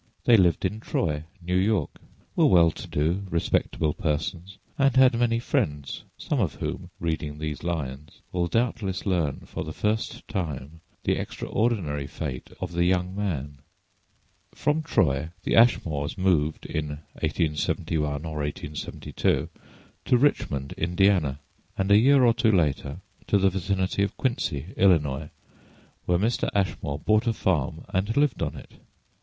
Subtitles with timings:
[0.25, 1.91] They lived in Troy, New York,
[2.35, 7.61] were well to do, respectable persons, and had many friends, some of whom, reading these
[7.61, 13.59] lines, will doubtless learn for the first time the extraordinary fate of the young man.
[14.55, 16.89] From Troy the Ashmores moved in
[17.19, 19.49] 1871 or 1872
[20.05, 21.41] to Richmond, Indiana,
[21.77, 25.29] and a year or two later to the vicinity of Quincy, Illinois,
[26.07, 26.49] where Mr.
[26.55, 28.71] Ashmore bought a farm and lived on it.